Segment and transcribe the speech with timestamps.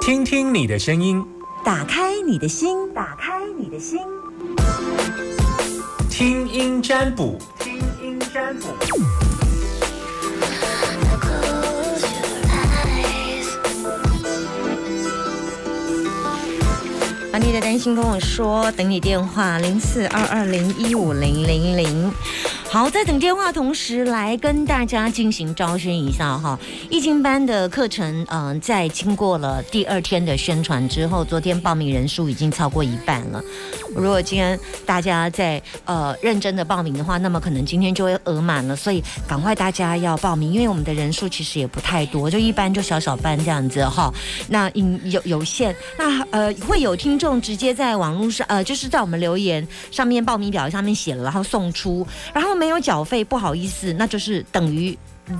[0.00, 1.24] 听听你的声音，
[1.64, 3.98] 打开你的心，打开你的心，
[6.08, 8.68] 听音占卜，听音占卜。
[17.30, 22.12] 把你的担心跟我说，等你电话零四二二零一五零零零。
[22.70, 26.58] 好，在等电话同时，来跟大家进行招宣一下哈。
[26.90, 33.42] 易经班的课程，嗯，在经过了第二天的宣传之后，昨天报名人数已经超过一半了。
[33.96, 38.76] 如果今天大家在呃认真的报名的话，那么可能今天就会额满了。
[38.76, 44.12] 所以赶快大家要报名，因为我们的人数其实也不太多，就一般就小小班这样子哈。
[44.50, 52.58] 那因有有限，那呃会有听众直接在网络上呃就是在我们留言上面报名表上面写了，然后送出，然后。
[52.58, 54.94] 没没有缴费，不好意思，那就是等于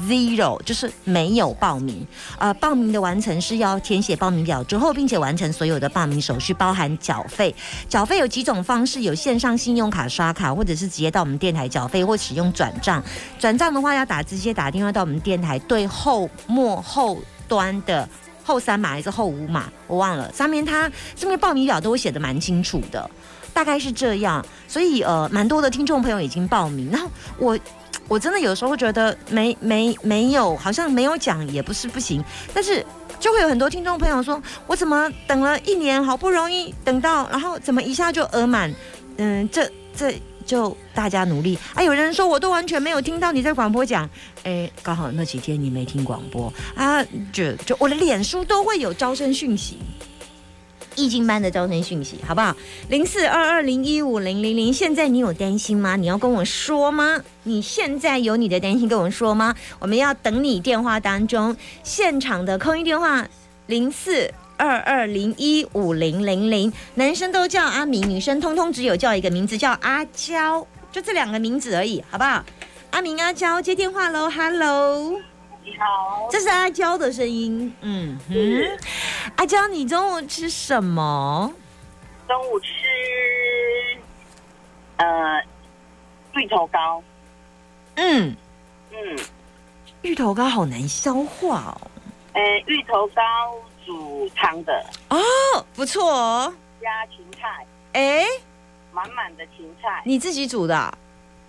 [0.09, 2.07] zero，就是没有报名。
[2.39, 7.55] 呃，报名的完成是要填写报名表之后，并且完成所有的报名手续，包含缴费。
[7.87, 13.05] 缴费有几种方式，有线上信用卡刷卡，或者是直接到我们电台缴费，或使用转账。
[13.39, 18.09] 转账的话，要打直接打电话到我们电台对后末后端的
[18.43, 20.33] 后三码还是后五码，我忘了。
[20.33, 23.11] 上面它上面报名表都会写的蛮清楚的。
[23.59, 26.89] 大概是这样，所以呃，蛮多的听众朋友已经报名。
[26.93, 27.59] 然后我
[28.07, 32.23] 我真的有时候觉得没没没有，好像没有讲也不是不行，
[32.55, 32.87] 但是
[33.19, 38.73] 就会有很多听众朋友说，我怎么等了一年，好不容易等到，然后怎么一下就额满？
[39.17, 40.15] 嗯，这这
[40.47, 41.59] 就大家努力。
[41.75, 44.09] 啊，有人说我都完全没有听到你在广播讲，
[44.45, 49.79] 哎，刚好那几天你没听广播啊，就就我的脸书都会有招生讯息。
[50.99, 52.57] 易经班的招生讯息，好不好？
[52.89, 54.73] 零四二二零一五零零零。
[54.73, 55.95] 现在你有担心吗？
[55.95, 57.23] 你要跟我说吗？
[57.45, 59.55] 你现在有你的担心跟我说吗？
[59.79, 63.27] 我们要等你电话当中现场的空音电话
[63.67, 66.73] 零四二二零一五零零零。
[66.97, 72.45] 男生都叫阿明，女生通通只有叫一个名字叫阿娇，就这两个名字而已，好不好？
[72.91, 75.21] 阿明、阿娇接电话喽，Hello。
[75.69, 77.71] 你好，这是阿娇的声音。
[77.83, 78.35] 嗯哼，
[79.37, 81.53] 阿娇，你中午吃什么？
[82.27, 82.67] 中午吃
[84.97, 85.43] 呃
[86.33, 87.03] 芋头糕。
[87.97, 88.35] 嗯
[88.93, 89.19] 嗯，
[90.01, 91.91] 芋头糕好难消化哦。
[92.33, 93.23] 呃，芋头糕
[93.85, 95.19] 煮汤的哦，
[95.75, 96.55] 不错哦。
[96.81, 98.25] 加芹菜，哎，
[98.91, 100.99] 满满的芹菜，你自己煮的？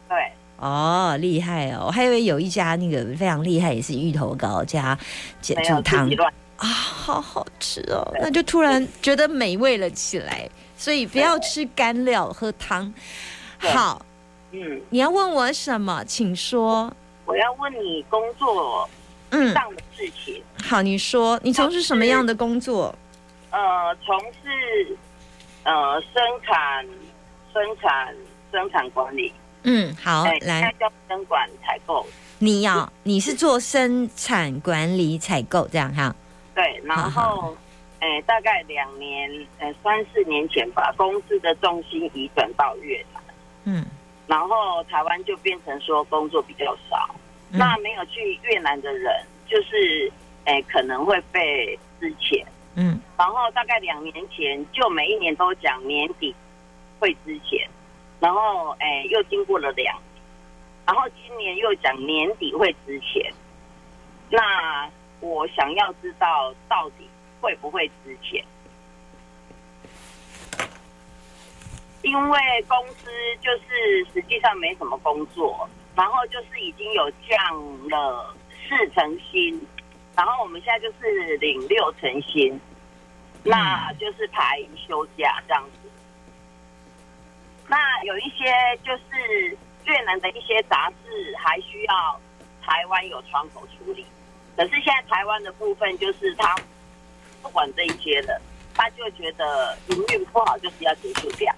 [0.09, 0.29] 对。
[0.59, 1.85] 哦，厉害哦！
[1.87, 4.97] 我还以为有一家那个非常厉害，也是芋头糕加
[5.41, 6.09] 煮汤
[6.57, 8.05] 啊，好好吃哦！
[8.19, 10.49] 那就突然觉得美味了起来。
[10.75, 12.93] 所以不要吃干料，喝汤。
[13.57, 14.05] 好，
[14.51, 16.03] 嗯，你要问我什么？
[16.05, 16.91] 请说。
[17.25, 18.89] 我要问你工作
[19.29, 20.41] 嗯上的事情。
[20.63, 22.93] 好，你说你从事什么样的工作？
[23.51, 24.97] 呃，从事
[25.63, 26.85] 呃生产、
[27.53, 28.15] 生产、
[28.51, 29.33] 生产管理。
[29.63, 32.05] 嗯，好，来叫生管采购。
[32.39, 36.15] 你要，你是做生产管理采购这样哈？
[36.55, 37.55] 对，然后，
[37.99, 43.23] 哎，大概两年，呃，三四年前吧，公司的重心移转到越南。
[43.65, 43.85] 嗯，
[44.27, 47.13] 然后台湾就变成说工作比较少。
[47.51, 50.11] 那没有去越南的人，就是，
[50.45, 52.45] 哎，可能会被支遣。
[52.75, 56.33] 嗯，然后大概两年前，就每一年都讲年底
[56.99, 57.67] 会支遣。
[58.19, 60.23] 然后，哎，又经过了两年，
[60.85, 63.33] 然后今年又讲年底会值钱。
[64.29, 64.89] 那
[65.21, 67.07] 我想要知道到底
[67.39, 68.43] 会不会值钱？
[72.01, 73.09] 因为公司
[73.41, 78.35] 就是实际上没什么工作，然后就是已经有降了
[78.67, 79.59] 四成薪，
[80.15, 82.59] 然后我们现在就是领六成薪，
[83.43, 85.78] 那就是排休假这样子。
[87.71, 88.51] 那有一些
[88.83, 92.19] 就是越南的一些杂志还需要
[92.65, 94.03] 台湾有窗口处理，
[94.57, 96.55] 可是现在台湾的部分就是他
[97.43, 98.41] 不管这一些了，
[98.73, 101.53] 他就觉得营运不好就是要结束掉。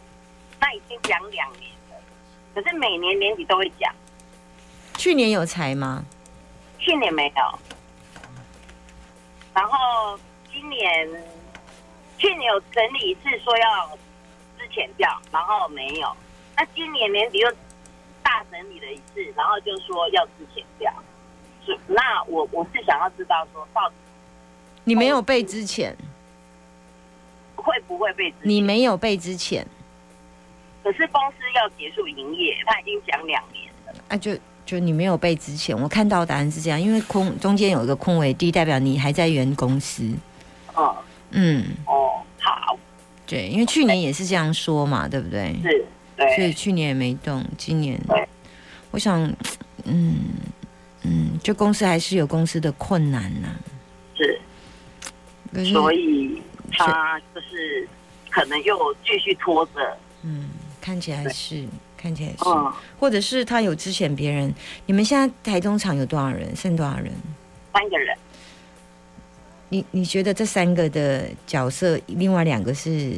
[0.60, 1.96] 那已经讲两年了，
[2.54, 3.96] 可是每年年底都会讲。
[4.98, 6.04] 去年有裁吗？
[6.78, 7.60] 去年没有。
[9.54, 10.19] 然后
[10.52, 11.10] 今年
[12.18, 13.98] 去年有整理一次说要。
[14.71, 16.07] 遣掉，然后没有。
[16.57, 17.51] 那今年年底又
[18.23, 20.91] 大整理了一次，然后就说要自遣掉。
[21.65, 23.95] 是，那我我是想要知道说，到底
[24.83, 25.95] 你没有被之前
[27.56, 28.33] 会不会被？
[28.41, 29.65] 你没有被之前，
[30.83, 33.94] 可是公司要结束营业，他已经讲两年了。
[34.07, 34.35] 啊，就
[34.65, 40.03] 就你没有被之前，我看到答案是这样，因为空中间有一个空位 D，，代表你还在原公司。
[41.33, 42.11] 嗯，哦，好，
[43.31, 45.56] 对，因为去年也是这样说嘛，对不对？
[45.63, 45.86] 是，
[46.18, 47.98] 对，所以去年也没动，今年
[48.92, 49.24] 我想，
[49.86, 50.18] 嗯
[51.04, 53.48] 嗯，就公司还是有公司的困难呐、
[54.18, 54.38] 是，
[55.72, 56.42] 所以
[56.72, 57.88] 他就是
[58.30, 60.50] 可能又继续拖着，嗯，
[60.81, 64.54] 看起来是，看起来是，嗯，或者是他有之前别人，
[64.86, 66.54] 你们现在台中厂有多少人？
[66.54, 67.13] 剩多少人？
[67.72, 68.13] 三个人，
[69.71, 73.18] 你你觉得这三个的角色，另外两个是？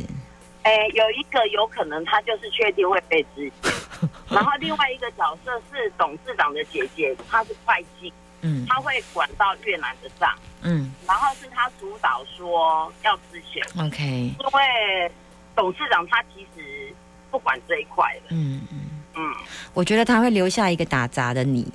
[0.61, 3.73] 哎，有一个有可能他就是确定会被支遣，
[4.29, 8.65] 然后另外一个角色是董事长的姐姐，她是会计，嗯。
[8.67, 10.93] 她会管到越南的账，嗯。
[11.07, 14.03] 然后是她主导说要支遣，，OK，
[14.39, 15.11] 因为
[15.55, 16.93] 董事长他其实
[17.29, 18.79] 不管这一块的，嗯嗯，
[19.15, 19.35] 嗯，
[19.73, 21.67] 我觉得他会留下一个打杂的你，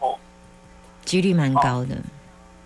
[0.00, 0.18] 哦，
[1.04, 1.96] 几率蛮高的，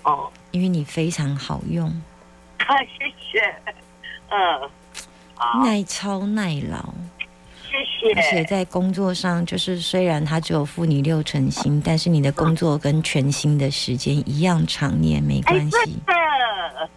[0.04, 1.88] 哦，因为你非常好用，
[2.58, 3.54] 啊谢谢，
[4.28, 4.70] 嗯，
[5.64, 6.94] 耐操耐劳。
[7.68, 8.14] 谢谢。
[8.14, 15.70] 而且，在工作上，就是虽然他只有付你六成薪，但是你的工作跟全薪的时间一样长，你也没哎，关系。
[15.76, 16.88] 真的，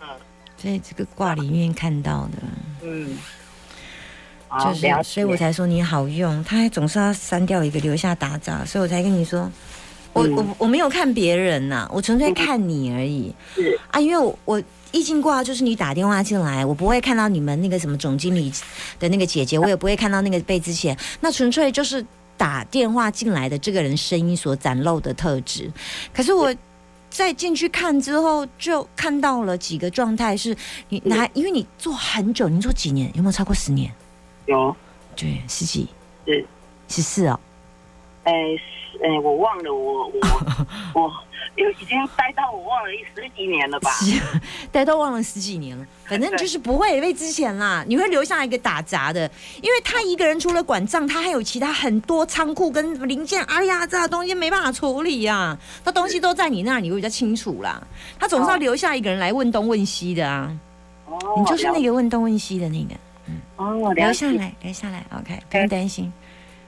[0.00, 0.08] 嗯。
[0.56, 2.38] 所以这个卦里面看到的，
[2.84, 3.18] 嗯，
[4.64, 6.42] 就是，所以我才说你好用。
[6.42, 9.52] 他还总是要删掉一个，留下打杂，所以我才跟你说，
[10.12, 13.34] 我、嗯我我没有看别人呐、我纯粹看你而已。
[13.54, 14.62] 是啊，因为我我
[14.92, 18.52] 一进卦就是你打电话进来，我不会看到你们那个什么总经理
[18.98, 22.04] 的那个姐姐，我也不会看到那个被之前，那纯粹就是
[22.36, 25.70] 打电话进来的这个人声音所展露的特质。
[26.12, 26.54] 可是我。
[27.12, 30.56] 再进去看之后，就看到了几个状态，是
[30.88, 33.10] 你拿，因为你做很久，你做几年？
[33.16, 33.92] 有没有超过十年？
[34.46, 34.76] 有，
[35.16, 35.88] 对，十几，
[36.24, 36.46] 是，
[36.86, 37.40] 十四哦。
[38.22, 38.32] 哎，
[38.89, 40.12] 是哎，我忘了，我我
[40.94, 41.12] 我
[41.56, 43.90] 有已经待到我忘了十几年了吧？
[44.70, 49.30] 大家都忘了十几年了，反正就是不会被之前啦，你会留下一个打杂的，
[49.62, 57.82] 因为他一个人除了管账，他还有其他很多仓库跟零件，哎呀，这东西没办法处理呀、他东西都在你那里，会比较清楚啦。
[58.18, 60.50] 他总是要留下一个人来问东问西的啊，
[61.06, 62.94] 哦，你就是那个问东问西的那个，
[63.26, 66.12] 嗯哦，留，下来，留下来，OK，不用担心，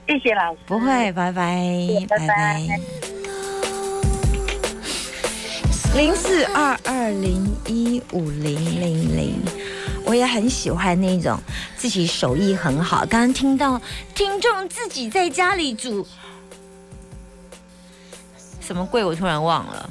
[0.06, 1.76] 谢谢老师，不会，拜拜，
[2.08, 2.80] 拜拜。
[5.94, 9.42] 零四二二零一五零零零，
[10.04, 11.38] 我也很喜欢那种
[11.76, 13.00] 自己手艺很好。
[13.00, 13.80] 刚刚听到
[14.14, 16.06] 听众自己在家里煮
[18.60, 19.90] 什么柜，我突然忘了，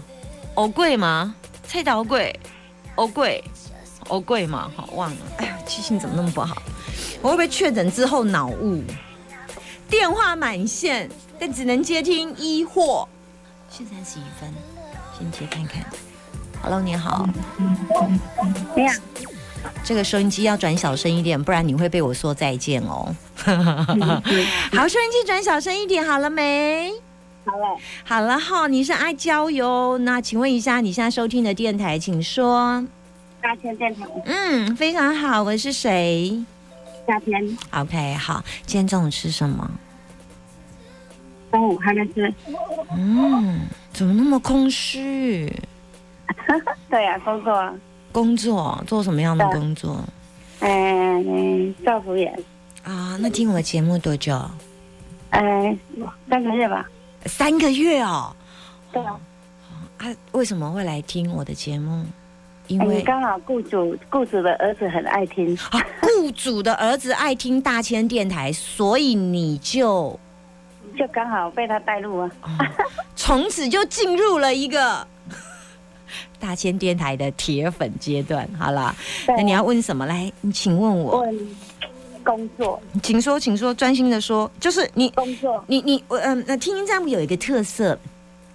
[0.55, 1.35] 藕桂吗？
[1.63, 2.37] 菜刀柜，
[2.95, 3.43] 藕桂，
[4.09, 5.17] 藕桂嘛，好忘了。
[5.37, 6.61] 哎呀，记性怎么那么不好？
[7.21, 8.83] 我会不会确诊之后脑雾？
[9.91, 13.05] 电话满线，但只能接听一货。
[13.69, 14.49] 现在几分？
[15.19, 15.85] 先接看看。
[16.63, 17.27] Hello，你好。
[19.83, 23.13] 这个收音机要转小声一点，不然你会被我说再见哦。
[23.35, 26.93] 好，收音机转小声一点，好了没？
[27.43, 29.97] 好了，好了哈，你是阿娇哟。
[29.97, 32.87] 那请问一下，你现在收听的电台，请说。
[33.41, 36.41] 大千电台，嗯，非常好，我是谁
[37.07, 39.69] 夏天？OK，好，今天中午吃什么？
[41.51, 42.33] 中午还没吃，
[42.95, 45.51] 嗯，怎么那么空虚？
[46.89, 47.73] 对呀、工作啊，
[48.11, 50.01] 工作做什么样的工作
[50.59, 52.33] 嗯，教服员，
[52.83, 53.17] 啊？
[53.19, 54.39] 那听我的节目多久？
[55.31, 55.77] 嗯，
[56.29, 56.89] 三个月吧，
[57.25, 58.33] 三个月哦。
[58.93, 59.19] 对啊，
[59.97, 62.05] 啊，为什么会来听我的节目？
[62.71, 70.17] 因哎为刚好雇主雇主的儿子很爱听，啊，雇主的儿子爱听大千电台，所以你就、
[70.97, 72.49] 就刚好被他带入啊，哦
[73.13, 75.05] 从此就进入了一个
[76.39, 78.47] 大千电台的铁粉阶段。
[78.57, 78.95] 好了，
[79.27, 80.05] 那你要问什么？
[80.05, 81.55] 来，你请问我，问
[82.23, 87.99] 工作请说，请说，专心的说，就是你工作，你你我嗯，那听音占卜有一个特色。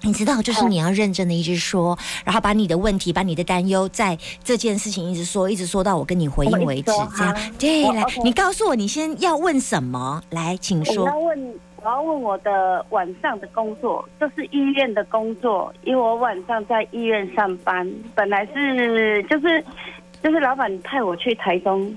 [0.06, 7.82] 你知道，就是你要认真的一直说，然后把你的问题、把你的担忧，在这件事情一直说，一直说到我跟你回应为止这样对。
[7.92, 10.22] 来你告诉我你先要问什么？
[10.30, 11.18] 来，请说我要。
[11.18, 19.64] 问，我要问我的晚上的工作，就是医院的工作，因为我晚上在医院上班，本来是就是
[20.22, 21.92] 就是老板派我去台中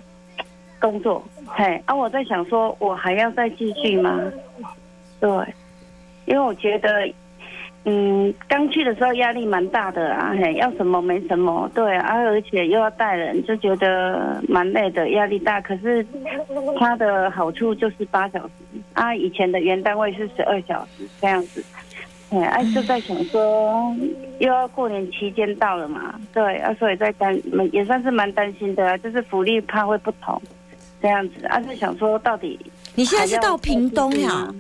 [0.80, 4.20] 工作，嘿，啊，我在想说，我还要再继续吗？
[5.20, 5.30] 对，
[6.26, 7.08] 因为我觉得。
[7.86, 15.62] 嗯，刚去的时候压力蛮大的啊，嘿，要什么没什么，对啊，而且又要带人，就觉得蛮累的，压力大。
[15.62, 16.06] 可是
[16.78, 18.52] 它的好处就是八小时
[18.94, 21.64] 啊，以前的原单位是十二小时这样子，
[22.32, 23.96] 哎，哎，就在想说，
[24.40, 27.34] 又要过年期间到了嘛，对，啊，所以在担，
[27.72, 30.40] 也算是蛮担心的啊，就是福利怕会不同，
[31.02, 32.60] 这样子，啊，就想说到底
[32.94, 34.30] 你现在是到屏东呀？
[34.32, 34.54] 啊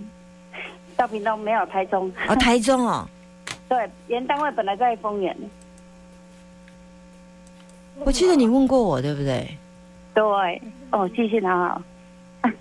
[0.99, 3.07] 到屏东没有台中，哦，台中哦，
[3.69, 5.33] 对，原单位本来在丰原，
[7.99, 9.57] 我记得你问过我，对不对？
[10.13, 11.81] 对，哦，记性好好，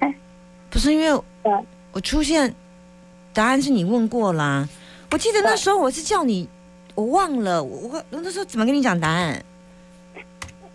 [0.70, 1.20] 不是因为
[1.90, 2.54] 我出现
[3.34, 4.68] 答案是你问过啦。
[5.10, 6.48] 我记得那时候我是叫你，
[6.94, 9.44] 我忘了，我我我那时候怎么跟你讲答案？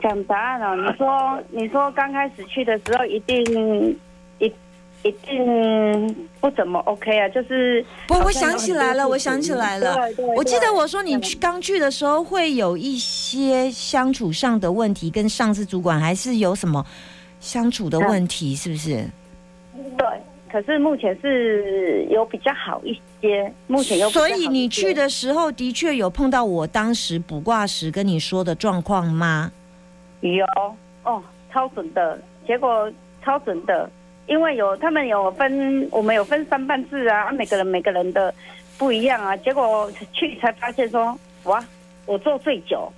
[0.01, 3.97] 讲答案哦，你说你说刚开始去的时候一定
[5.03, 9.97] 一一定不怎么 OK 啊，就是不，我想起来了，我想起来了。
[10.35, 16.85] 我记得我说你去刚去的时候会有一些相处上的问题，跟上司主管还是有什么
[17.39, 19.05] 相处的问题，是不是？
[19.97, 20.07] 对，
[20.51, 29.51] 可是目前是有比较好一些，目前有所以你去的时候的确有碰到我当时卜卦时跟你说的状况吗？
[30.21, 30.45] 有
[31.03, 32.17] 哦，超准的，
[32.47, 32.91] 结果
[33.23, 33.89] 超准的，
[34.27, 38.33] 因为有他们有分，我们有分三班制啊，啊每个人每个人的
[38.77, 41.63] 不一样啊，结果去才发现说，哇，
[42.05, 42.91] 我做最久，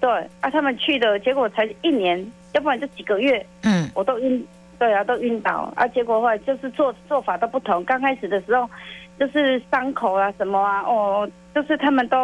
[0.00, 4.46] 对啊，他们去的结果才一年，要不然就几个月，嗯，我都晕，
[4.78, 5.86] 对啊，都晕倒啊。
[5.88, 8.68] 结果后来就是做做法都不同，刚开始的时候
[9.18, 12.16] 就是伤口啊什么啊，哦，就是他们都，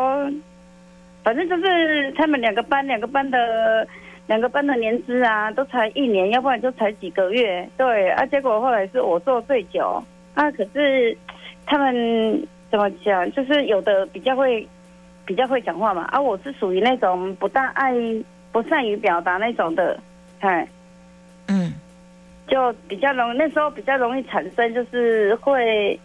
[1.24, 3.86] 反正就是他们两个班两个班的
[4.28, 8.24] 两个班的年资啊，都才一年，要不然就才几个月，对啊。
[8.26, 10.00] 结果后来是我做最久
[10.34, 11.16] 啊，可是
[11.66, 14.64] 他们怎么讲，就是有的比较会
[15.24, 17.92] 比较会讲话嘛，啊，我是属于那种不大爱
[18.52, 19.98] 不善于表达那种的，
[20.40, 20.68] 哎。
[21.50, 21.72] 嗯，
[22.46, 25.98] 就比较容那时候比较容易产生，就是会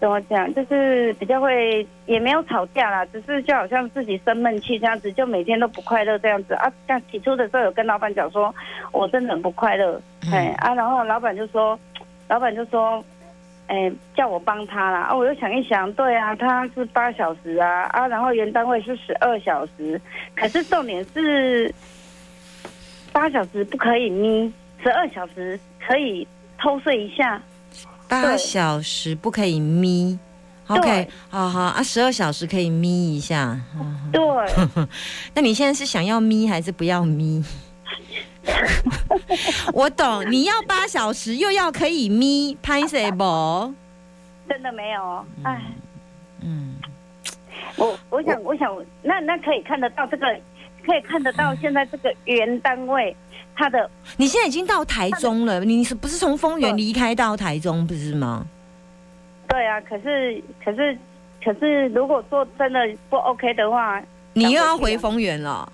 [0.00, 6.72] 怎么讲，就是比较会也没有吵架啦，只是就好像自己生闷气这样子，就每天都不快乐这样子啊。
[6.86, 8.54] 像起初的时候有跟老板讲说，
[8.92, 11.78] 我真的很不快乐，嗯哎、啊，然后老板就说，
[12.28, 13.04] 老板就说。
[13.70, 15.00] 哎，叫我帮他啦！
[15.00, 20.00] 啊，我又想一想，对啊，他是八小时啊，啊，然后原单位是十二小时，
[20.34, 21.70] 可是重点是
[23.12, 24.50] 八小时不可以眯，
[24.82, 26.26] 十二小时可以
[26.56, 27.38] 偷睡一下。
[28.08, 30.18] 八小时不可以眯。
[30.68, 33.58] OK，好好啊，十二小时可以眯一下。
[33.78, 34.22] 嗯对，
[35.34, 37.42] 那你现在是想要眯还是不要眯？
[39.72, 43.74] 我懂，你要八小时又要可以眯，拍谁不？
[44.48, 45.24] 真的没有哦。
[45.44, 45.62] 哎，
[46.40, 46.76] 嗯，
[47.76, 50.26] 我我想我想，那那可以看得到这个，
[50.88, 53.14] 可以看得到现在这个原单位
[53.54, 58.46] 它的你现在已经到台中了，你是不是从丰原离开到台中，不是吗？
[59.48, 60.96] 对啊，可是可是
[61.44, 62.80] 可是，如果说真的
[63.10, 64.02] 不 OK 的话，
[64.32, 65.70] 你又要回丰原了。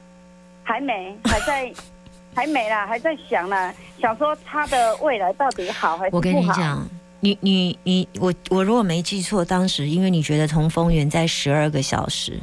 [0.63, 1.73] 还没，还在，
[2.35, 6.19] 还没啦，还在想啦，想说他的未来到底好还是不好？
[6.19, 6.87] 我跟你讲，
[7.21, 12.39] 你你你，我我如果没记错，当时因为你觉得从丰原在十二个小时，对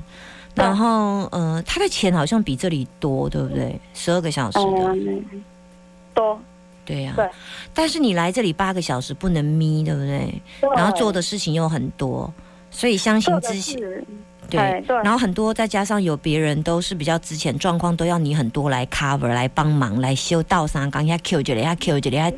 [0.56, 3.80] 然后呃，他的钱好像比这里多，对不对？
[3.94, 5.44] 十二个小时的，嗯，
[6.14, 6.40] 多，
[6.86, 7.30] 对呀、对。
[7.74, 10.34] 但是你来这里八个小时不能眯，对不对？
[10.60, 10.70] 对。
[10.76, 12.32] 然后做的事情又很多，
[12.70, 13.80] 所以相信之前
[14.50, 22.30] 对然后很多再加上有别人都是比较之前状况，都要你很多来 cover 来帮忙来修道上刚下 Q 这里下 Q 这里下，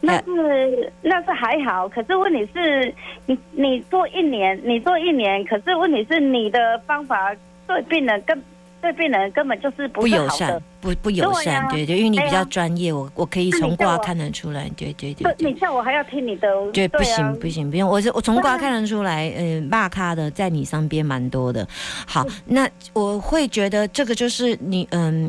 [0.00, 2.94] 那是那是还好，可是问题是
[3.26, 7.30] 你你做一年，你做一年，可是问题是你的方法
[7.68, 8.42] 对病人根
[8.80, 15.52] 对病人根本就是不不友善不不友善，对呀对对，因为你比较专业，我我可以从卦看得出来，对对对你。
[15.54, 17.02] 叫我还要听你的，对，不啊。
[17.02, 21.66] 行不行不用，我是我从卦看得出来，嗯，骂他的在你身边蛮多的。
[22.06, 22.32] 好，嗯。
[22.46, 25.28] 那我会觉得这个就是你，嗯，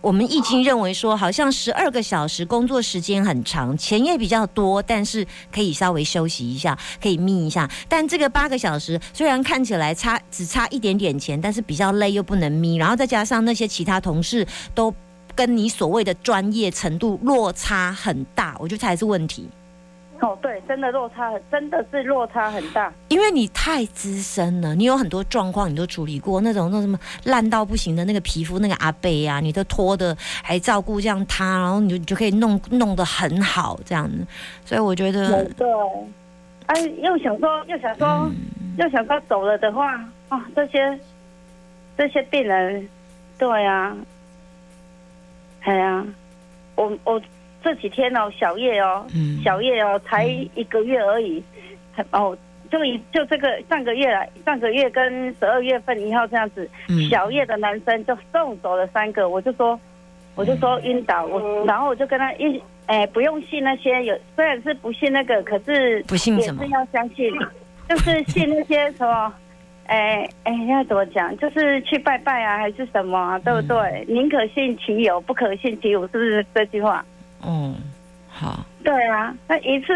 [0.00, 7.70] 我们易经认为说，好像十二个小时工作时间很长，钱也比较多，但是可以稍微休息一下，可以眯一下。
[7.88, 14.94] 但这个八个小时虽然看起来差只差一点点钱，但是比较累又不能眯，然后再加上那些其他同事都。
[15.32, 19.48] 跟你所谓的专业程度落差很大，我觉得才是问题。
[20.20, 22.92] 哦，对，真的落差很，真的是落差很大。
[23.08, 34.26] 因为你太资深了，你有很多状况你都处理过，那种那什么烂到不行的那个皮肤那个阿贝啊，你都拖的还照顾这样他，然后你就你就可以弄弄得很好这样子，
[34.66, 35.66] 所以我觉得对，
[36.66, 38.36] 哎、又想说，又想说，嗯
[38.78, 39.94] 又想说走了的话，
[40.28, 40.98] 啊，这些
[41.98, 42.88] 这些病人，
[43.36, 43.94] 对呀、
[45.62, 46.04] 哎呀、
[46.76, 47.20] 我我
[47.62, 51.42] 这几天哦，小叶哦，嗯小叶哦，才一个月而已，
[51.92, 52.36] 还哦，
[52.70, 59.78] 就一就这个上个月来，上个月跟十二月份一号这样子，嗯小叶的男生就送走了三个，我就说，
[60.34, 67.30] 我就说晕倒，我然后我就跟他一，哎，不用信那些有，虽然是不信那个，可是不信什么也是要相信，
[67.88, 69.32] 就是信那些什么，
[69.86, 71.36] 哎哎，要怎么讲？
[71.38, 73.38] 就是去拜拜啊，还是什么啊？
[73.40, 74.04] 对不对？
[74.06, 77.04] 宁可信其有，不可信其无，是不是这句话？
[77.42, 77.74] 哦，
[78.28, 79.94] 好，对啊，那一次，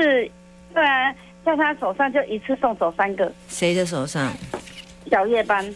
[0.72, 4.32] 对啊，在他手上就一次送走三个谁的手上？
[5.10, 5.74] 小夜班。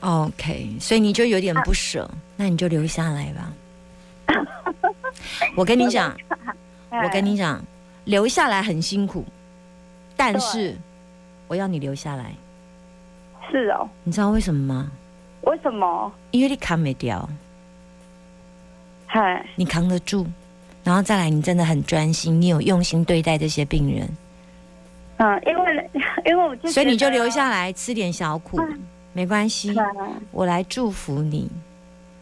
[0.00, 3.52] OK，所以你就有点不舍，那你就留下来吧。
[5.56, 6.14] 我跟你讲，
[6.90, 7.60] 我跟你讲，
[8.04, 9.24] 留下来很辛苦，
[10.16, 10.76] 但是
[11.48, 12.32] 我要你留下来，
[13.50, 14.90] 是哦，你知道为什么吗？
[15.42, 16.12] 为什么？
[16.30, 17.28] 因为你扛没掉，
[19.08, 20.26] 嗨，你扛得住，
[20.84, 24.08] 然后再来，你真的很专心，你有用心对待这些病人，
[25.16, 25.90] 嗯，因为
[26.26, 28.60] 因为我就所以你就留下来吃点小苦，
[29.14, 31.50] 没关系，嗯我来祝福你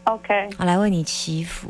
[0.05, 1.69] ，，OK，我来为你祈福。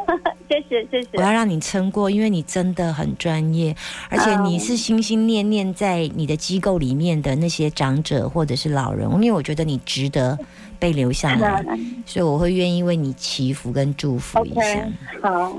[0.48, 3.74] 谢谢谢谢，我要让你撑过，因为你真的很专业，
[4.10, 10.38] 而且你是心心念念在你的机构里面的那些长者或者是老人，因为我觉得你值得
[10.78, 14.86] 被留下来，嗯所以我会愿意为你祈福跟祝福一下。
[15.22, 15.56] 好，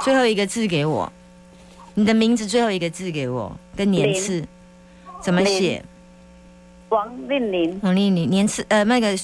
[0.00, 1.12] 最后一个字给我，
[1.94, 4.44] 你的名字最后一个字给我，跟年次
[5.20, 5.84] 怎么写？
[6.88, 9.16] 王令林，王令林年次呃那个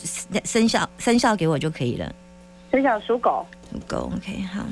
[0.43, 2.15] 生肖生肖给我就可以了。
[2.71, 4.65] 生肖属狗，不够，OK，好，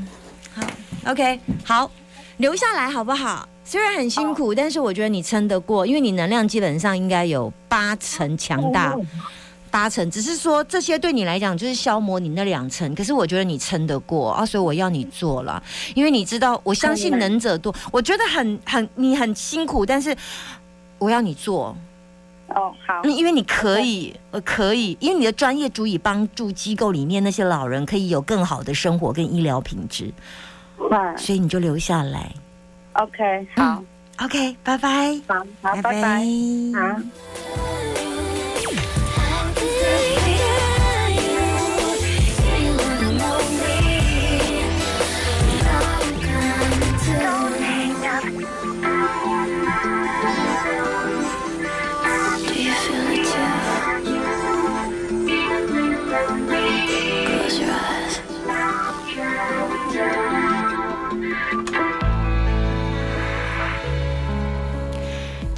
[0.54, 0.66] 好
[1.10, 1.90] ，OK，好，
[2.38, 3.48] 留下来好不好？
[3.64, 8.96] 虽然很辛苦，但是我觉得你撑得过，因为你能量基本上应该有八成强大，
[9.72, 15.60] 八成，只是说这些对你来讲就是消磨你那两成，可是我觉得你撑得过啊，所以我要你做了，
[15.94, 20.16] 因为你知道，我相信能者多，我觉得很很你很辛苦，但是
[20.98, 21.76] 我要你做，
[22.54, 30.12] 哦，好，嗯，因为你可以，呃，可以，因为你的专业足以帮助机构里面那些老人可以有更好的生活跟医疗品质，
[30.78, 31.18] 嗯。
[31.18, 32.32] 所以你就留下来。
[32.94, 33.82] ，OK，好
[34.22, 36.24] ，OK，拜拜，好，好，拜拜，
[36.74, 37.75] 好。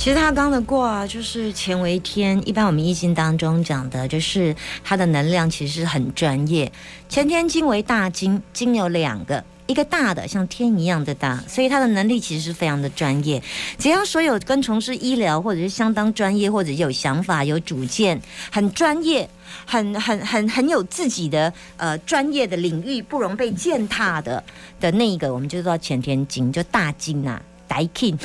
[0.09, 6.73] 其实他刚的卦就是乾为天，一般我们易经当中讲的就是它的能量其实很专业。
[7.11, 9.45] 乾天金为大金，金有两个。
[9.67, 13.43] 一个大的像天一样的大，所以他的能力其实是非常的专业。
[13.77, 18.19] 只要所有跟从事医疗或者是相当专业，或者有想法、有主见、
[18.51, 19.29] 很专业、
[19.67, 24.43] 很很很很有自己的呃专业的领域，不容被践踏的
[24.81, 27.43] 的那一个，我们就叫乾天金，就大金啊。
[27.69, 28.19] 大 king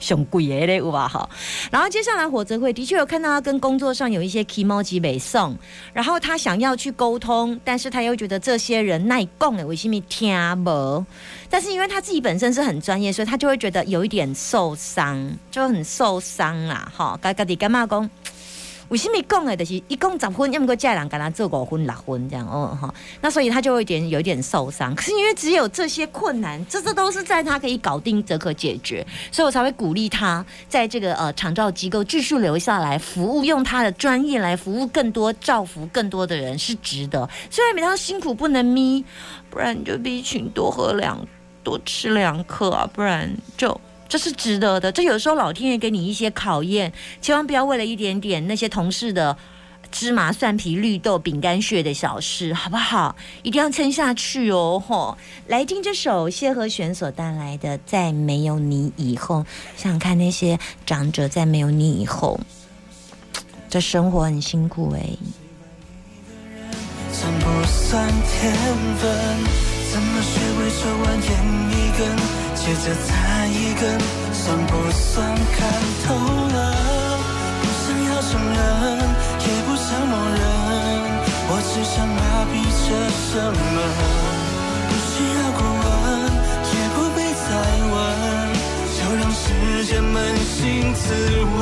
[0.00, 1.06] 熊贵耶嘞，有吧？
[1.06, 1.28] 哈，
[1.70, 5.56] 然后接下来火则会的确有看到他跟工作上有一些 k m o j i 北送，
[5.92, 11.04] 然后他想要去沟通，但是他又觉得这些人耐供的为什么听不？
[11.50, 16.90] 但是因为他自己本身是很专业，所以他就会觉得有一点受伤，就很受伤啦。
[16.96, 18.08] 哈，家家己干嘛讲？
[18.88, 24.94] 为什么讲的，就是一共十婚，要么个家人跟他做五婚六婚这样哦哈，那所以他就会有点有一点受伤。
[24.94, 37.28] 可是因为只有这些困难，这这都是在他可以搞定则可解决，所以我才会鼓励他在这个呃长照机构继续留下来服务，用他的专业来服务更多、造福更多的人是值得。
[37.50, 39.04] 虽然每天辛苦不能眯，
[39.50, 41.18] 不然你就必须多喝两
[41.62, 43.78] 多吃两颗啊，不然就。
[44.08, 49.36] 这是值得的，这有时候老天爷给你一些考验，千万不要为了一点点那些同事的
[49.90, 53.14] 芝麻蒜皮绿豆饼干屑的小事，好不好？
[53.42, 54.82] 一定要撑下去哦！
[54.84, 55.16] 吼，
[55.46, 59.40] 来听这首谢和弦所带来的《在没有你以后》，
[59.76, 62.40] 想看那些长者在没有你以后，
[63.68, 65.00] 这生活很辛苦哎、
[67.12, 68.52] 算不算天
[68.98, 69.68] 分？
[69.90, 71.30] 怎么学会抽完烟
[71.70, 72.00] 一根，
[72.54, 73.08] 接着再
[73.48, 73.98] 一根？
[74.32, 75.56] 算不算看
[76.06, 76.56] 透了？
[77.60, 78.56] 不想要承认，
[79.40, 80.40] 也不想默认，
[81.50, 83.30] 我只想麻痹着什
[83.74, 83.78] 么？
[84.88, 85.86] 不需要过问，
[86.72, 87.48] 也不必再
[87.92, 87.96] 问，
[88.96, 89.36] 就让时
[89.86, 90.56] 间扪心
[90.94, 91.04] 自
[91.58, 91.60] 问。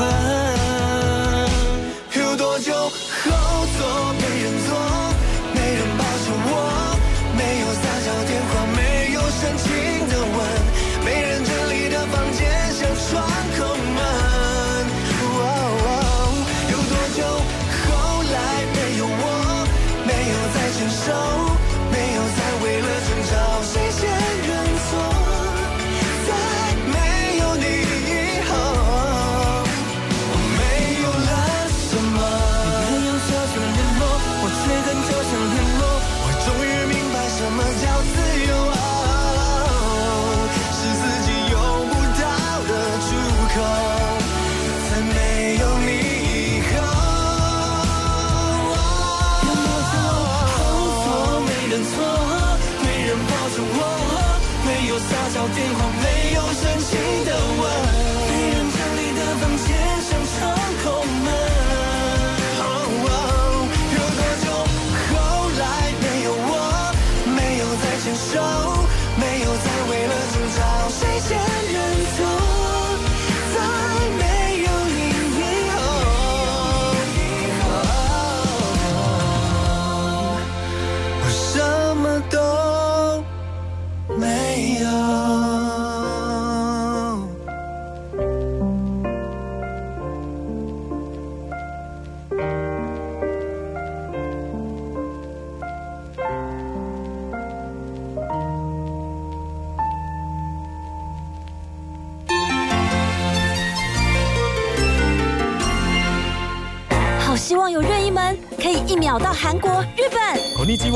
[2.20, 3.24] 有多久后
[3.78, 3.80] 走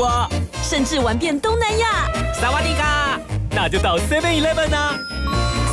[0.00, 0.26] は，
[0.62, 2.10] 甚至玩遍东南亚。
[2.32, 4.94] 萨瓦迪卡，那就到 Seven Eleven 啊。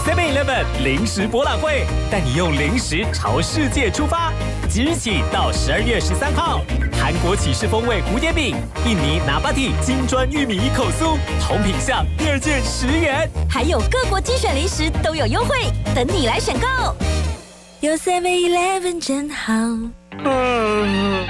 [0.06, 4.34] Seven Eleven 零食博览会，带你用零食朝世界出发。
[4.68, 6.60] 即日起到十二月十三号，
[7.02, 13.30] 韩国起士风味蝴蝶饼、印尼拿巴蒂金砖玉米一口酥，同品项第二件十元。
[13.50, 16.68] 还有各国精选零食都有优惠，等你来选购。
[17.80, 19.54] 有 Seven Eleven 真好。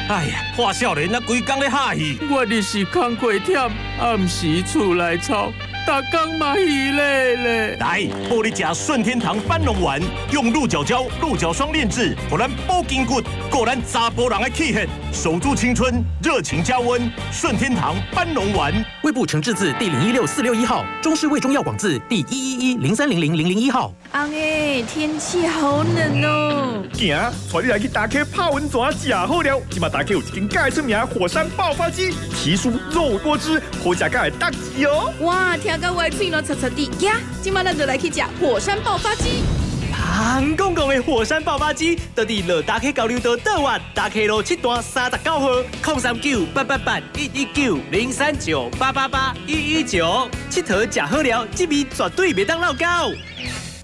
[0.08, 5.52] 哎呀，花少年啊，规工咧哈戏，我日是工课忝，暗时厝内操，
[5.84, 7.76] 逐工嘛戏咧咧。
[7.78, 10.00] 来，玻璃甲顺天堂斑龙丸，
[10.32, 17.10] 用鹿角胶、鹿角霜炼制，互咱补筋骨，顾咱查甫人的气血，守住青春，热情加温。
[17.32, 18.72] 顺天堂班龙丸。
[19.02, 23.92] 胃部诚治字第零一六四六一号，中式胃中药广字第一一一零三零零零零一号。
[24.12, 26.84] 阿哎，天气好冷哦。
[26.94, 27.16] 行，
[27.52, 29.60] 带你来去打开泡温泉，吃好了。
[29.70, 35.12] 今嘛打开有一间盖出名火山爆发鸡，提酥肉多汁，好食盖大吉哦。
[35.20, 37.16] 哇，听到我嘴咯擦擦地呀！
[37.42, 39.42] 今嘛咱就来去吃火山爆发鸡。
[40.20, 45.48] 韩公公的火山爆发机，到底乐打开交流道倒弯，打开路七段三十九号，
[45.80, 53.12] 空三九八八八一一九零三九八八八一一九，佚佗吃好料，这味绝对别当老高。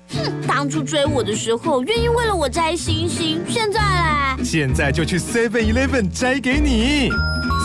[0.09, 4.42] 哼，当初追我的时候，愿意为了我摘星星，现在嘞？
[4.42, 7.11] 现在就去 Seven Eleven 摘给你。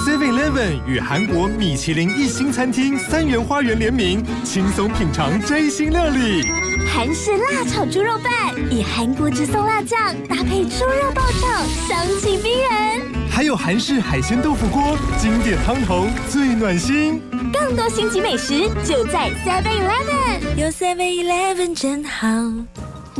[0.05, 6.45] Seven Eleven 与韩国米其林一星餐厅三元花园联名，轻松品尝摘星料理。
[6.91, 11.47] 韩式辣炒猪肉饭，以韩国直送辣酱搭配猪肉爆炒，
[11.87, 13.01] 香气逼人。
[13.31, 17.21] 还有韩式海鲜豆腐锅，经典汤头最暖心。
[17.53, 22.27] 更多星级美食就在 Seven Eleven，有 Seven Eleven 真好。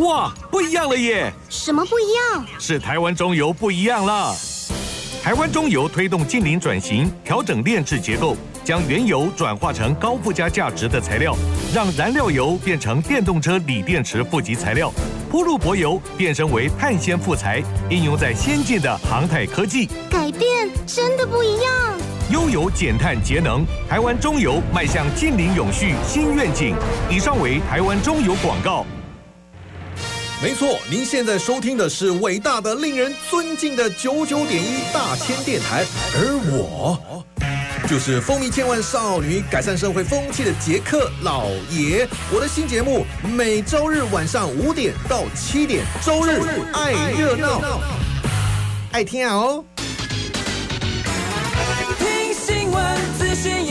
[0.04, 1.32] 哇，不一样了耶！
[1.48, 2.46] 什么不一样？
[2.60, 4.36] 是台湾中油不一样了。
[5.24, 8.36] 台湾中油推动近邻转型，调整炼制结构，
[8.70, 11.36] 将原油转化成高附加价值的材料，
[11.74, 14.94] 让燃料油变成电动车锂电池负极材料，
[15.28, 19.90] 铺路柏油变身为碳纤副材，应用在先进的航太科技。
[20.08, 21.98] 改变真的不一样。
[22.32, 26.76] 优油减碳节能，台湾中油迈向近零永续新愿景。
[27.10, 28.86] 以上为台湾中油广告。
[30.44, 37.26] 没错，您现在收听的是伟大的、令人尊敬的九九点一大千电台，而我
[37.90, 42.08] 就是风靡千万少女、改善社会风气的杰克老爷。
[42.32, 46.40] 我的新节目每周日晚上五点到七点，周日
[46.72, 47.82] 爱热闹，
[48.92, 49.66] 爱听啊哦。
[51.98, 53.66] 听新闻，资讯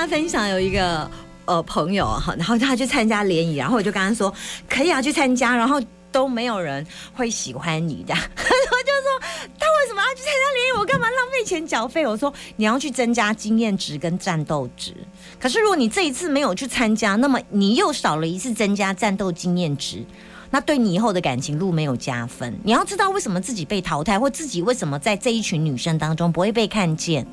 [0.00, 1.08] 家分享有一个
[1.44, 4.32] 呃朋友哈，然后他去参加联谊，然后我就跟他说
[4.68, 6.84] 可以啊去参加，然后都没有人
[7.14, 9.20] 会喜欢你的， 我就说
[9.58, 10.78] 他为什么要去参加联谊？
[10.78, 12.06] 我干嘛浪费钱缴费？
[12.06, 14.94] 我说你要去增加经验值跟战斗值。
[15.38, 20.04] 可是如果你这一次没有去参加，那么你又少了一次增加战斗经验值。
[20.52, 22.58] 那对你以后的感情路没有加分。
[22.64, 27.24] 你要知道为什么自己被淘汰，或自己为什么在这一群女生当中不会被看见。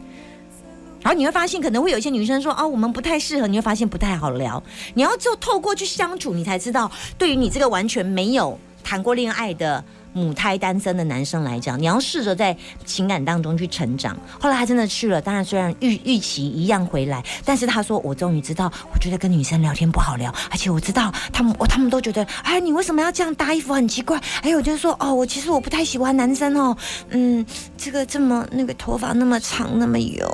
[1.02, 4.62] 然后你会发现，可能会有一些女生说：“哦，我们不太适合。”你会发现不太好聊。
[4.94, 9.84] 你要就透过去相处，你才知道，对于你这个完全没有谈过恋爱的
[10.14, 14.18] 母胎单身的男生来讲，你要试着在情感当中去成长。
[14.40, 24.20] 后来他真的去了，当然虽然预预期一样回来，但是他说：“我终于知道，我觉得跟女生聊天不好聊，而且我知道他们，我他们都觉得，哎，你为什么要这样搭衣服很奇怪？
[24.42, 26.76] 还有就是 说，哦，我其实我不太喜欢男生哦，
[27.10, 27.46] 嗯，
[27.78, 30.28] 这个这么那个头发那么长那么油。”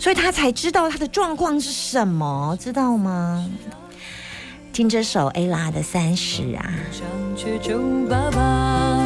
[0.00, 3.46] 所以他才知道他的状况是什么，知道吗？
[4.72, 6.72] 听这首 ella 的《三十》啊。
[6.90, 7.04] 想
[7.36, 8.96] 去九八八，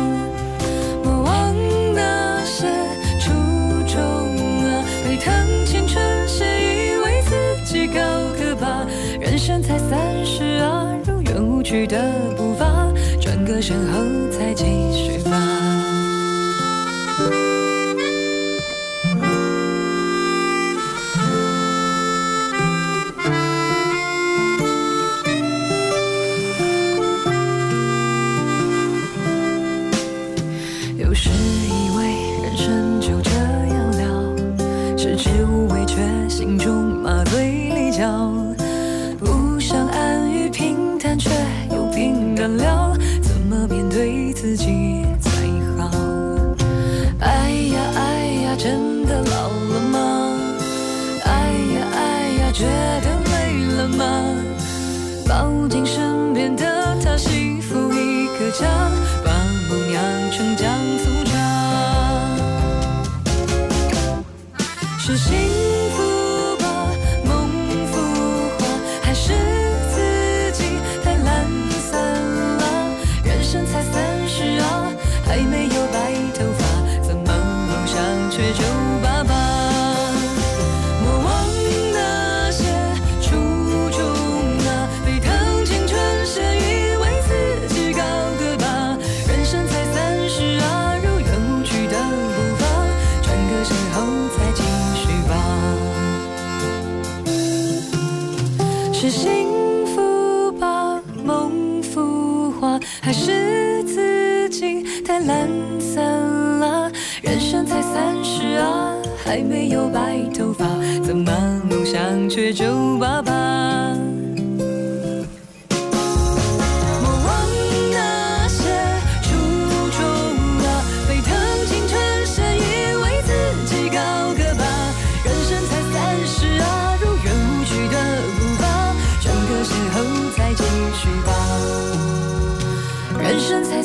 [1.02, 1.52] 莫忘
[1.92, 2.68] 那些
[3.18, 3.32] 初
[3.92, 4.84] 衷啊！
[5.04, 7.32] 别谈青春，谁以为自
[7.64, 8.00] 己高
[8.38, 8.86] 可怕？
[9.20, 11.98] 人生才三十啊，如愿无趣的
[12.36, 12.86] 步伐，
[13.20, 15.18] 转个身后再继续
[65.06, 65.53] 是谁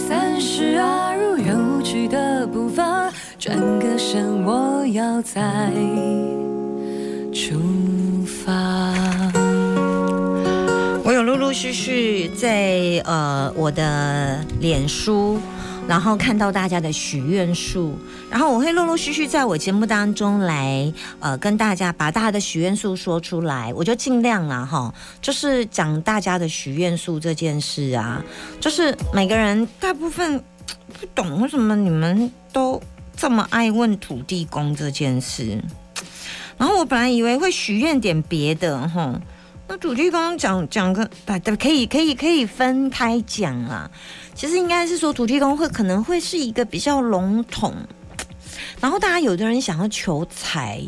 [0.09, 5.71] 三十啊，如愿无去的步伐，转个身我要再
[7.31, 7.59] 出
[8.25, 8.91] 发。
[11.03, 15.37] 我有陆陆续续在呃我的脸书，
[15.89, 17.97] 然后看到大家的许愿树，
[18.29, 28.23] 然后我会陆陆续续在我节目当中来呃跟大家把大家的许愿树说出来，我就尽量啦哈，就是讲大家的许愿树这件事啊，
[28.59, 30.37] 就是每个人大部分
[30.99, 32.79] 不懂为什么你们都
[33.17, 35.59] 这么爱问土地公这件事，
[36.59, 39.19] 然后我本来以为会许愿点别的哈。
[39.67, 41.09] 那土地公讲讲个，
[41.43, 43.89] 对，可以可以可以分开讲啊。
[44.39, 47.73] 其实应该是说土地公会可能会是一个比较笼统，
[48.79, 50.81] 然后大家有的人想要求财，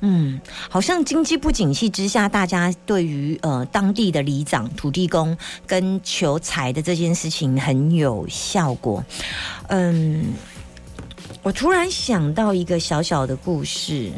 [0.00, 5.34] 嗯，好像经济不景气之下，大家对于呃当地的里长土地公
[5.66, 9.02] 跟求财的这件事情很有效果。
[9.68, 10.26] 嗯，
[11.42, 14.12] 我突然想到一个小小的故事。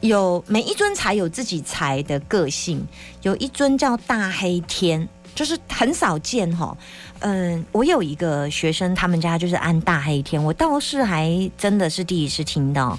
[0.00, 2.86] 有每一尊财有自己财的个性，
[3.22, 6.76] 有一尊叫大黑天，就是很少见哈。
[7.20, 12.98] 嗯，我有一个学生，他们家就是安大黑天，我倒是还真的是第一次听到。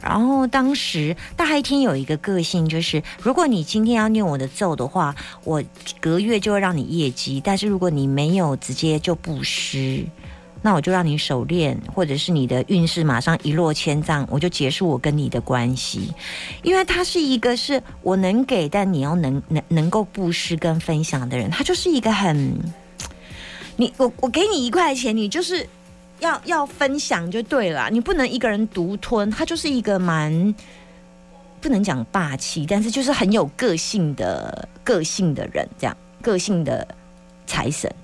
[0.00, 5.62] 然后当时大黑天有一个个性，就是如果你今天要念我的咒的话，我
[6.00, 10.06] 隔月就会让你业绩；但是如果你没有直接就不施。
[10.66, 16.10] 那我就让你手链，或者是你的运势马上一落千丈，我就结束我跟你的关系，
[16.62, 22.58] 因为他是一个是我能给，但你要能能能够布施跟分享的人，他就是一个很，
[23.76, 25.68] 你我我给你一块钱，你就是
[26.20, 30.54] 要要分享就对了，你不能一个人独吞，他就是一个蛮
[31.60, 36.88] 不能讲霸气，但是就是很有个性的个性的人，这样个性的
[37.46, 37.94] 财神。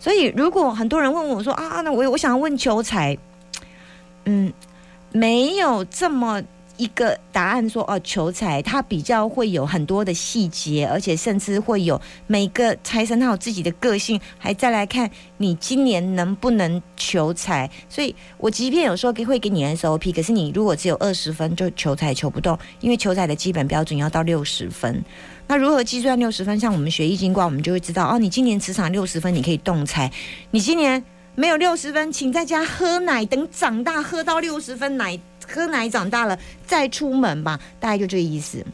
[0.00, 3.16] 所以，如果很多人问我说啊，那我我想要问求财，
[4.24, 4.50] 嗯，
[5.12, 6.42] 没有这么
[6.78, 17.70] 一个答案说哦，求财它比较会有很多的细节，而且甚至会有每个财神他有自己的个性，还再来看你今年能不能求财。
[17.90, 25.04] 所以我即便有时候会给你 SOP，可是你如果只有二十分，就求财求不动，因为求财的基本标准要到六十分。
[25.50, 26.60] 那如何计算六十分？
[26.60, 30.08] 像我们学易经卦，我们就会知道哦，你今年磁场六十分，你可以动财；
[30.52, 38.64] 你今年没有六十分，请在家喝奶，等长大喝到六十分奶，喝奶长大了再出门吧，大概就这个意思。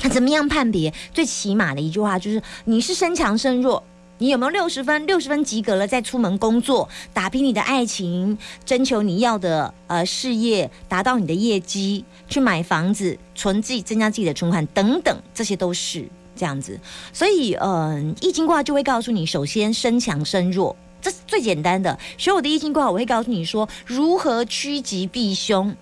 [0.00, 0.94] 那怎么样判别？
[1.12, 3.82] 最起码的一句话就是：你是身强身弱。
[4.18, 5.06] 你有没有六十分？
[5.06, 16.80] 六十分及格了，再出门工作，打拼你的爱情，征求你要的呃事业，达到你的业绩，去买房子，存自己，增加自己的存款等等，这些都是这样子。
[17.12, 21.98] 所以，嗯，易经卦就会告诉你，首先身强身弱，这是最简单的。
[22.16, 25.76] 学我的易经卦，我会告诉你说如何趋吉避凶。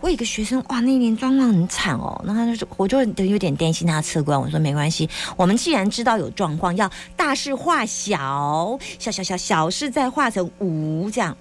[0.00, 4.40] 我有一个学生，哇，那一年状况很惨哦，那他就说，我就有点担心他测官。
[4.40, 11.36] 我说没关系，我们既然知道有状况，要大事化小，小小小小事再化成无，这样。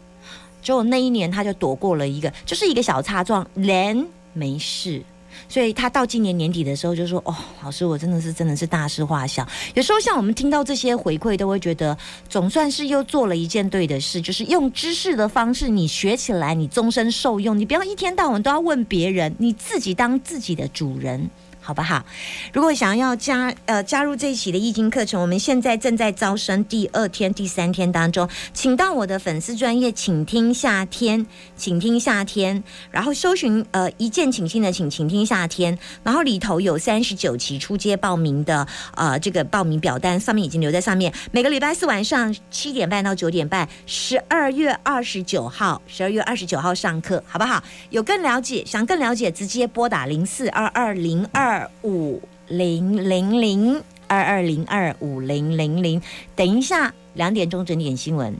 [0.62, 5.04] 结果那一年他就躲过了一个，就是一个小差状，人没事。
[5.48, 11.98] 所以他到今年年底的时候就说：“哦，老师，我真的是真的是大事化小。”有时候像我们听到这些回馈，都会觉得
[12.28, 17.58] 总算是又做了一件对的事，就是用知识的方式，你学起来，你终身受用。
[17.58, 21.30] 你不要一天到晚都要问别人，你自己当自己的主人。
[21.70, 22.04] 好不好？
[22.52, 31.24] 如果想要加呃加入这一期的易经课程，我们现在正在招生第二天、第三天当中，请到我的粉丝专业，请听夏天，
[31.56, 41.14] 请听夏天，然后搜寻呃一键请信的请，请听夏天，然后里头有三十九期出街报名的呃这个报名表单，上面已经留在上面。
[41.32, 47.64] 每个礼拜四晚上七点半到九点半，十二月二十九号，十二月二十九号上课，好不好？
[47.92, 56.02] 有更了解，想更了解，直接拨打零四二二零二五零零零二二零二五零零零。
[56.36, 58.36] 等一下两点钟整点新闻，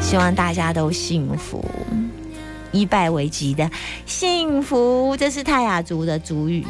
[0.00, 1.64] 希望大家都幸福，
[2.72, 3.70] 以败为吉的
[4.06, 6.66] 幸福，这是泰雅族的族语。